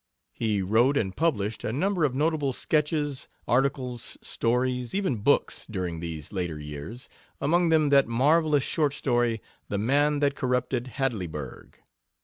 He 0.33 0.63
wrote 0.63 0.97
and 0.97 1.15
published 1.15 1.63
a 1.63 1.71
number 1.71 2.03
of 2.05 2.15
notable 2.15 2.53
sketches, 2.53 3.27
articles, 3.47 4.17
stories, 4.19 4.95
even 4.95 5.17
books, 5.17 5.67
during 5.69 5.99
these 5.99 6.33
later 6.33 6.57
years, 6.57 7.07
among 7.39 7.69
them 7.69 7.89
that 7.89 8.07
marvelous 8.07 8.63
short 8.63 8.93
story 8.93 9.43
"The 9.69 9.77
Man 9.77 10.17
That 10.17 10.33
Corrupted 10.33 10.87
Hadleyburg." 10.95 11.75